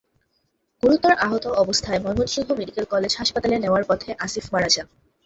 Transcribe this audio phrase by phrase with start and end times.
[0.83, 4.87] গুরুতর আহত অবস্থায় ময়মনসিংহ মেডিকেল কলেজ হাসপাতালে নেওয়ার পথে আসিফ মারা যান।